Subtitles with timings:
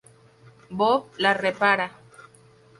[0.79, 1.89] Bob la repara.